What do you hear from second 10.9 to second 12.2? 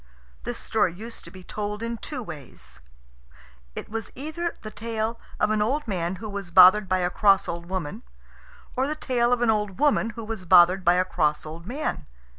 a cross old man.